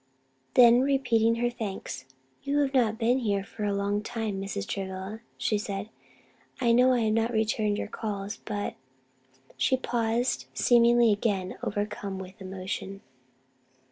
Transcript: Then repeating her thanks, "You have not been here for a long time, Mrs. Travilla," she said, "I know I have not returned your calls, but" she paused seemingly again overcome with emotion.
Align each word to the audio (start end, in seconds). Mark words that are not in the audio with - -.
Then 0.55 0.81
repeating 0.81 1.35
her 1.35 1.51
thanks, 1.51 2.05
"You 2.41 2.57
have 2.61 2.73
not 2.73 2.97
been 2.97 3.19
here 3.19 3.43
for 3.43 3.65
a 3.65 3.71
long 3.75 4.01
time, 4.01 4.41
Mrs. 4.41 4.65
Travilla," 4.67 5.21
she 5.37 5.59
said, 5.59 5.89
"I 6.59 6.71
know 6.71 6.91
I 6.93 7.01
have 7.01 7.13
not 7.13 7.31
returned 7.31 7.77
your 7.77 7.87
calls, 7.87 8.37
but" 8.43 8.73
she 9.57 9.77
paused 9.77 10.45
seemingly 10.55 11.11
again 11.13 11.55
overcome 11.61 12.17
with 12.17 12.41
emotion. 12.41 13.01